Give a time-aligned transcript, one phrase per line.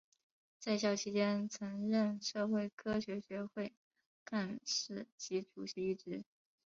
[0.59, 3.71] 在校期间曾任社会科学学会
[4.25, 6.23] 干事及主席一职。